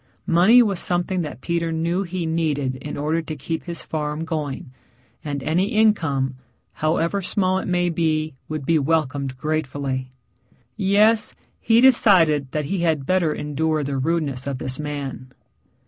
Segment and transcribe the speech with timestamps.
[0.25, 4.71] Money was something that Peter knew he needed in order to keep his farm going,
[5.23, 6.37] and any income,
[6.73, 10.11] however small it may be, would be welcomed gratefully.
[10.75, 15.31] Yes, he decided that he had better endure the rudeness of this man.